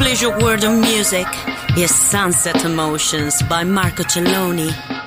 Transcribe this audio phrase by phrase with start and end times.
[0.00, 1.26] Pleasure world of music.
[1.76, 4.99] Is Sunset Emotions by Marco Celloni.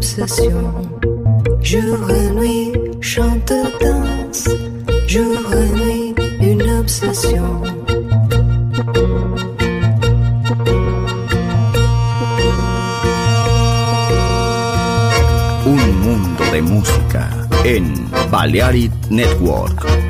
[0.00, 0.72] obsession.
[1.60, 3.52] Jour et nuit, chante,
[3.82, 4.48] danse.
[5.06, 7.62] Jour et nuit, une obsession.
[15.66, 17.28] Un mundo de música
[17.66, 20.09] en Balearic Network.